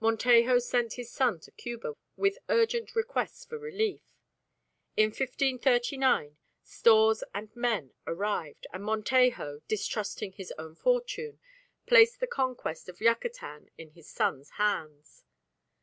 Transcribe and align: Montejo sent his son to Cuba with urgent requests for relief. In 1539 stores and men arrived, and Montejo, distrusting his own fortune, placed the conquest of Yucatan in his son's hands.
Montejo 0.00 0.58
sent 0.58 0.92
his 1.00 1.10
son 1.10 1.40
to 1.40 1.50
Cuba 1.50 1.94
with 2.14 2.36
urgent 2.50 2.94
requests 2.94 3.46
for 3.46 3.56
relief. 3.58 4.02
In 4.98 5.06
1539 5.06 6.36
stores 6.62 7.24
and 7.32 7.48
men 7.56 7.94
arrived, 8.06 8.66
and 8.74 8.84
Montejo, 8.84 9.62
distrusting 9.68 10.32
his 10.32 10.52
own 10.58 10.74
fortune, 10.74 11.38
placed 11.86 12.20
the 12.20 12.26
conquest 12.26 12.90
of 12.90 13.00
Yucatan 13.00 13.70
in 13.78 13.92
his 13.92 14.10
son's 14.10 14.50
hands. 14.60 15.24